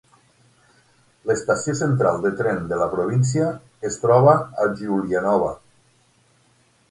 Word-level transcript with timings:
L'estació 1.31 1.73
central 1.81 2.17
de 2.23 2.31
tren 2.39 2.63
de 2.71 2.79
la 2.79 2.87
província 2.95 3.51
es 3.91 3.99
troba 4.05 4.33
a 4.63 4.67
Giulianova. 4.81 5.53